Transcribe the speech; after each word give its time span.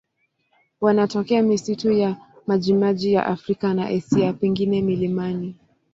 Wanatokea 0.81 1.41
misitu 1.43 1.91
ya 1.91 2.15
majimaji 2.47 3.13
ya 3.13 3.25
Afrika 3.25 3.73
na 3.73 3.87
Asia, 3.87 4.33
pengine 4.33 4.81
milimani. 4.81 5.55